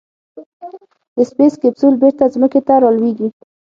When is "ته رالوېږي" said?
2.67-3.27